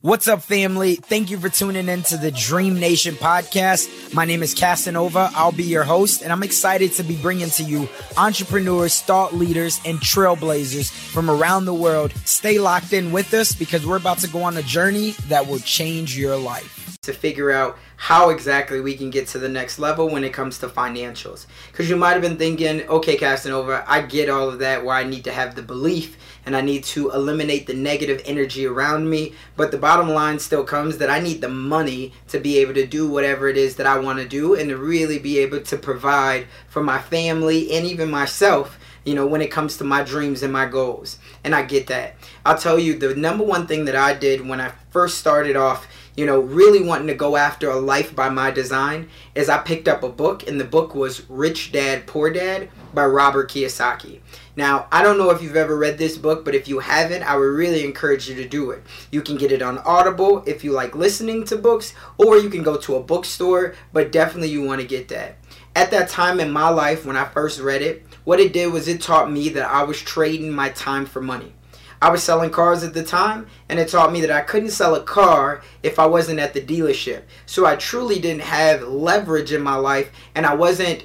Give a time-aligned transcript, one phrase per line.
[0.00, 0.94] What's up, family?
[0.94, 4.14] Thank you for tuning in to the Dream Nation podcast.
[4.14, 5.28] My name is Casanova.
[5.34, 9.80] I'll be your host, and I'm excited to be bringing to you entrepreneurs, thought leaders,
[9.84, 12.12] and trailblazers from around the world.
[12.24, 15.58] Stay locked in with us because we're about to go on a journey that will
[15.58, 16.87] change your life.
[17.08, 20.58] To figure out how exactly we can get to the next level when it comes
[20.58, 21.46] to financials.
[21.72, 25.04] Because you might have been thinking, okay, Casanova, I get all of that where I
[25.04, 29.32] need to have the belief and I need to eliminate the negative energy around me.
[29.56, 32.86] But the bottom line still comes that I need the money to be able to
[32.86, 35.76] do whatever it is that I want to do and to really be able to
[35.78, 40.42] provide for my family and even myself you know, when it comes to my dreams
[40.42, 41.18] and my goals.
[41.42, 42.16] And I get that.
[42.44, 45.88] I'll tell you, the number one thing that I did when I first started off,
[46.18, 49.86] you know, really wanting to go after a life by my design is I picked
[49.86, 54.18] up a book, and the book was Rich Dad Poor Dad by Robert Kiyosaki.
[54.56, 57.36] Now, I don't know if you've ever read this book, but if you haven't, I
[57.36, 58.82] would really encourage you to do it.
[59.12, 62.64] You can get it on Audible if you like listening to books, or you can
[62.64, 65.36] go to a bookstore, but definitely you want to get that.
[65.76, 68.88] At that time in my life when I first read it, what it did was
[68.88, 71.52] it taught me that I was trading my time for money.
[72.00, 74.94] I was selling cars at the time, and it taught me that I couldn't sell
[74.94, 77.22] a car if I wasn't at the dealership.
[77.46, 81.04] So I truly didn't have leverage in my life, and I wasn't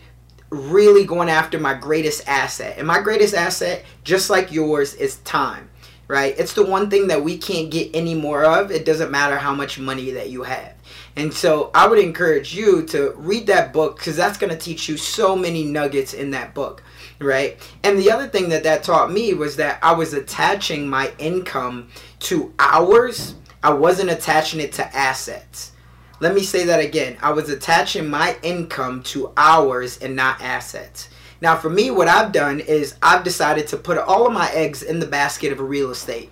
[0.49, 2.77] really going after my greatest asset.
[2.77, 5.69] And my greatest asset, just like yours, is time,
[6.07, 6.37] right?
[6.37, 8.71] It's the one thing that we can't get any more of.
[8.71, 10.73] It doesn't matter how much money that you have.
[11.15, 14.89] And so I would encourage you to read that book because that's going to teach
[14.89, 16.83] you so many nuggets in that book
[17.23, 17.57] right?
[17.83, 21.89] And the other thing that that taught me was that I was attaching my income
[22.19, 23.35] to hours.
[23.63, 25.71] I wasn't attaching it to assets.
[26.19, 27.17] Let me say that again.
[27.21, 31.09] I was attaching my income to hours and not assets.
[31.41, 34.83] Now, for me, what I've done is I've decided to put all of my eggs
[34.83, 36.29] in the basket of real estate.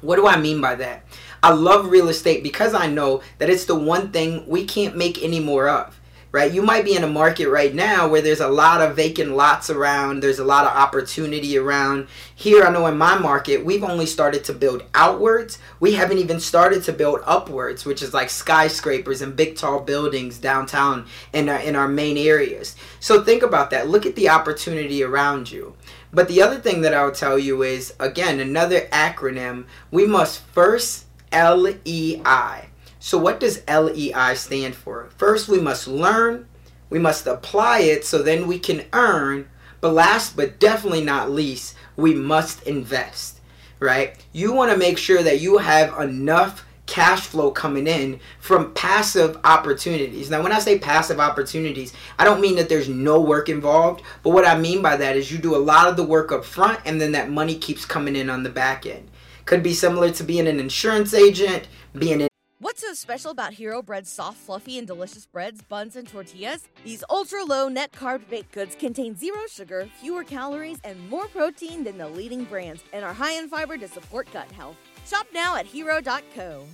[0.00, 1.04] What do I mean by that?
[1.42, 5.22] I love real estate because I know that it's the one thing we can't make
[5.22, 5.98] any more of
[6.30, 6.52] right?
[6.52, 9.70] You might be in a market right now where there's a lot of vacant lots
[9.70, 12.06] around, there's a lot of opportunity around.
[12.34, 15.58] Here, I know in my market, we've only started to build outwards.
[15.80, 20.38] We haven't even started to build upwards, which is like skyscrapers and big tall buildings
[20.38, 22.76] downtown in our, in our main areas.
[23.00, 23.88] So think about that.
[23.88, 25.74] Look at the opportunity around you.
[26.12, 31.06] But the other thing that I'll tell you is again, another acronym, we must first
[31.32, 32.68] LEI
[33.00, 35.08] so, what does LEI stand for?
[35.16, 36.48] First, we must learn,
[36.90, 39.48] we must apply it so then we can earn.
[39.80, 43.40] But last but definitely not least, we must invest,
[43.78, 44.16] right?
[44.32, 49.38] You want to make sure that you have enough cash flow coming in from passive
[49.44, 50.30] opportunities.
[50.30, 54.30] Now, when I say passive opportunities, I don't mean that there's no work involved, but
[54.30, 56.80] what I mean by that is you do a lot of the work up front
[56.84, 59.08] and then that money keeps coming in on the back end.
[59.44, 62.28] Could be similar to being an insurance agent, being an
[62.60, 66.68] What's so special about Hero Bread's soft, fluffy, and delicious breads, buns, and tortillas?
[66.84, 71.84] These ultra low net carb baked goods contain zero sugar, fewer calories, and more protein
[71.84, 74.76] than the leading brands, and are high in fiber to support gut health.
[75.08, 76.66] Shop now at hero.co.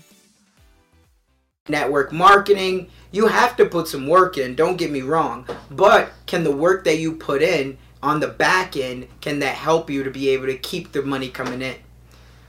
[1.69, 5.47] Network marketing, you have to put some work in, don't get me wrong.
[5.71, 9.89] But can the work that you put in on the back end, can that help
[9.89, 11.77] you to be able to keep the money coming in?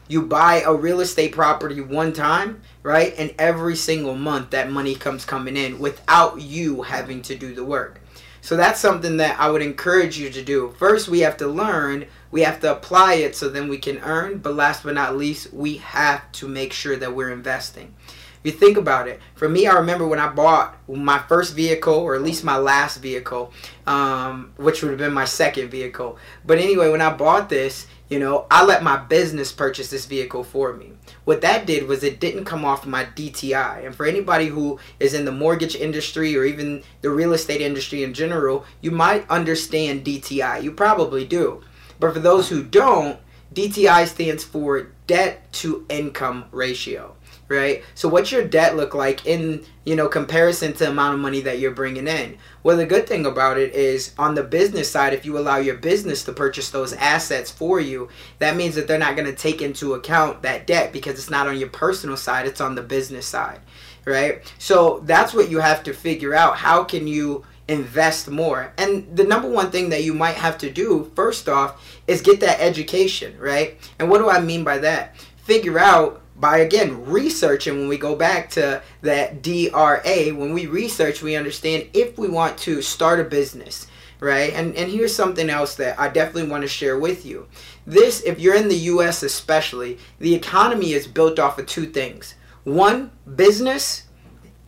[0.07, 3.13] You buy a real estate property one time, right?
[3.15, 7.63] And every single month that money comes coming in without you having to do the
[7.63, 8.01] work.
[8.45, 10.75] So that's something that I would encourage you to do.
[10.77, 14.37] First, we have to learn, we have to apply it so then we can earn.
[14.37, 17.95] But last but not least, we have to make sure that we're investing.
[18.43, 21.95] If you think about it, for me, I remember when I bought my first vehicle,
[21.95, 23.51] or at least my last vehicle,
[23.87, 26.19] um, which would have been my second vehicle.
[26.45, 30.43] But anyway, when I bought this, You know, I let my business purchase this vehicle
[30.43, 30.93] for me.
[31.23, 33.83] What that did was it didn't come off my DTI.
[33.83, 38.03] And for anybody who is in the mortgage industry or even the real estate industry
[38.03, 40.61] in general, you might understand DTI.
[40.61, 41.63] You probably do.
[41.99, 43.17] But for those who don't,
[43.55, 47.15] DTI stands for debt to income ratio
[47.47, 47.83] right?
[47.93, 51.59] So what's your debt look like in, you know, comparison to amount of money that
[51.59, 52.37] you're bringing in?
[52.63, 55.75] Well, the good thing about it is on the business side, if you allow your
[55.75, 58.09] business to purchase those assets for you,
[58.39, 61.47] that means that they're not going to take into account that debt because it's not
[61.47, 63.59] on your personal side, it's on the business side,
[64.05, 64.41] right?
[64.57, 66.57] So that's what you have to figure out.
[66.57, 68.73] How can you invest more?
[68.77, 72.39] And the number one thing that you might have to do, first off, is get
[72.41, 73.77] that education, right?
[73.99, 75.15] And what do I mean by that?
[75.37, 81.21] Figure out by again researching when we go back to that DRA when we research
[81.21, 83.87] we understand if we want to start a business
[84.19, 87.47] right and and here's something else that I definitely want to share with you
[87.87, 92.35] this if you're in the US especially the economy is built off of two things
[92.65, 94.03] one business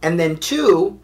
[0.02, 1.00] and then two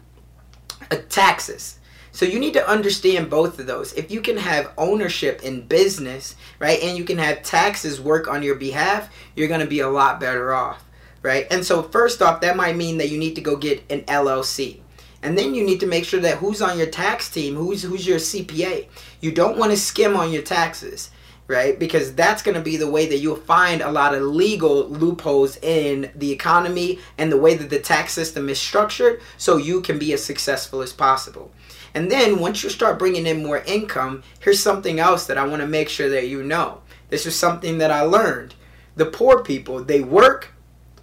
[0.90, 1.78] uh, taxes
[2.14, 3.92] so you need to understand both of those.
[3.94, 8.44] If you can have ownership in business, right, and you can have taxes work on
[8.44, 10.84] your behalf, you're going to be a lot better off,
[11.22, 11.44] right?
[11.50, 14.78] And so first off, that might mean that you need to go get an LLC.
[15.24, 18.06] And then you need to make sure that who's on your tax team, who's who's
[18.06, 18.86] your CPA.
[19.20, 21.10] You don't want to skim on your taxes
[21.46, 21.78] right?
[21.78, 25.56] Because that's going to be the way that you'll find a lot of legal loopholes
[25.58, 29.98] in the economy and the way that the tax system is structured so you can
[29.98, 31.52] be as successful as possible.
[31.94, 35.60] And then once you start bringing in more income, here's something else that I want
[35.60, 36.80] to make sure that you know.
[37.10, 38.54] This is something that I learned.
[38.96, 40.52] The poor people, they work,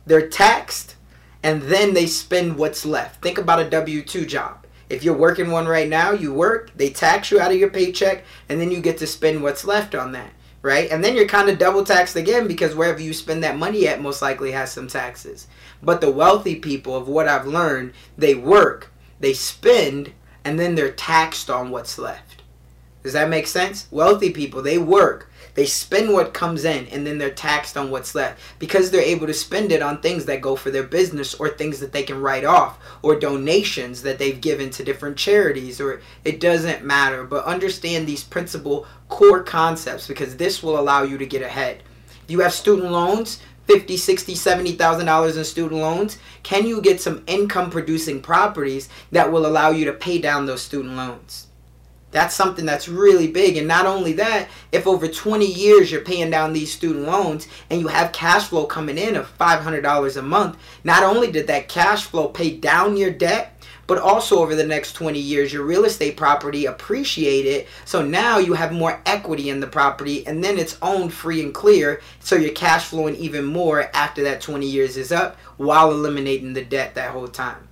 [0.05, 0.95] they're taxed,
[1.43, 3.21] and then they spend what's left.
[3.21, 4.60] Think about a W 2 job.
[4.91, 8.25] If you're working one right now, you work, they tax you out of your paycheck,
[8.49, 10.91] and then you get to spend what's left on that, right?
[10.91, 14.01] And then you're kind of double taxed again because wherever you spend that money at
[14.01, 15.47] most likely has some taxes.
[15.81, 18.91] But the wealthy people, of what I've learned, they work,
[19.21, 20.11] they spend,
[20.43, 22.43] and then they're taxed on what's left.
[23.01, 23.87] Does that make sense?
[23.91, 28.15] Wealthy people, they work, they spend what comes in, and then they're taxed on what's
[28.15, 31.49] left because they're able to spend it on things that go for their business or
[31.49, 36.01] things that they can write off or donations that they've given to different charities or
[36.23, 37.23] it doesn't matter.
[37.23, 41.83] But understand these principal core concepts because this will allow you to get ahead.
[42.27, 47.23] You have student loans, 50 60 70000 dollars in student loans can you get some
[47.27, 51.47] income producing properties that will allow you to pay down those student loans
[52.11, 53.57] that's something that's really big.
[53.57, 57.79] And not only that if over 20 years you're paying down these student loans and
[57.79, 62.03] you have cash flow coming in of $500 a month not only did that cash
[62.03, 66.15] flow pay down your debt but also over the next 20 years your real estate
[66.15, 71.13] property appreciated so now you have more equity in the property and then it's owned
[71.13, 72.01] free and clear.
[72.19, 76.63] So you're cash flowing even more after that 20 years is up while eliminating the
[76.63, 77.67] debt that whole time.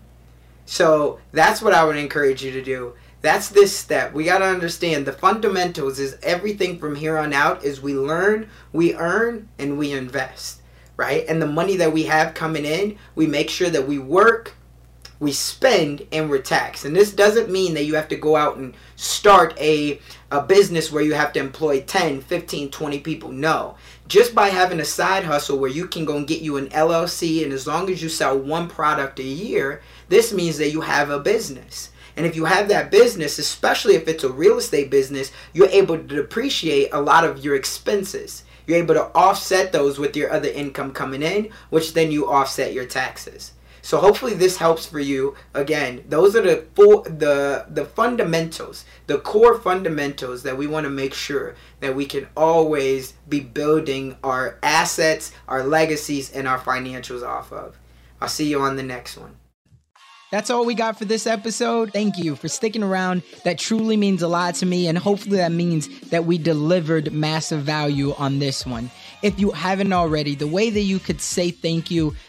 [0.65, 4.45] So that's what i would encourage you to do that's this step we got to
[4.45, 9.77] understand the fundamentals is everything from here on out is we learn we earn and
[9.77, 10.61] we invest
[10.97, 14.55] right and the money that we have coming in we make sure that we work
[15.19, 16.85] we spend and we're taxed.
[16.85, 19.99] And this doesn't mean that you have to go out and start a,
[20.31, 23.31] a business where you have to employ 10, 15, 20 people.
[23.31, 23.75] No.
[24.07, 27.43] Just by having a side hustle where you can go and get you an LLC,
[27.43, 31.09] and as long as you sell one product a year, this means that you have
[31.09, 31.91] a business.
[32.15, 35.97] And if you have that business, especially if it's a real estate business, you're able
[35.97, 38.43] to depreciate a lot of your expenses.
[38.67, 42.73] You're able to offset those with your other income coming in, which then you offset
[42.73, 43.53] your taxes.
[43.81, 45.35] So hopefully this helps for you.
[45.53, 50.89] Again, those are the full, the the fundamentals, the core fundamentals that we want to
[50.89, 57.25] make sure that we can always be building our assets, our legacies, and our financials
[57.25, 57.79] off of.
[58.21, 59.37] I'll see you on the next one.
[60.31, 61.91] That's all we got for this episode.
[61.91, 63.23] Thank you for sticking around.
[63.45, 67.61] That truly means a lot to me, and hopefully, that means that we delivered massive
[67.61, 68.91] value on this one.
[69.23, 72.15] If you haven't already, the way that you could say thank you